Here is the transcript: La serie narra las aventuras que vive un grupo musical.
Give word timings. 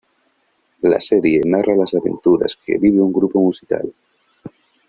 La 0.81 0.99
serie 0.99 1.41
narra 1.45 1.75
las 1.75 1.93
aventuras 1.93 2.57
que 2.65 2.79
vive 2.79 2.99
un 2.99 3.13
grupo 3.13 3.39
musical. 3.39 3.93